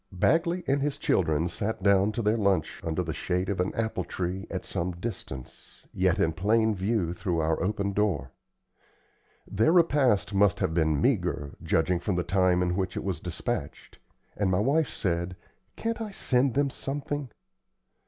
[0.11, 4.03] Bagley and his children sat down to their lunch under the shade of an apple
[4.03, 8.31] tree at some distance, yet in plain view through our open door.
[9.45, 13.99] Their repast must have been meagre, judging from the time in which it was despatched,
[14.35, 15.35] and my wife said,
[15.75, 17.29] "Can't I send them something?"